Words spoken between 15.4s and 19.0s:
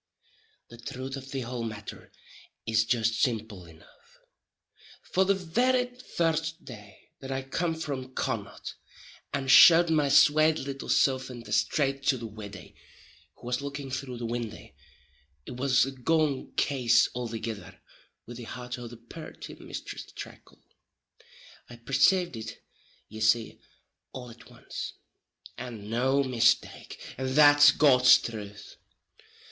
it was a gone case althegither with the heart o' the